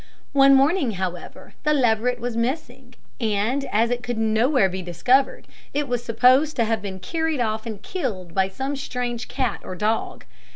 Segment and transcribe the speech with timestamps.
[0.33, 5.87] One morning, however, the leveret was missing, and as it could nowhere be discovered, it
[5.87, 10.25] was supposed to have been carried off and killed by some strange cat or dog.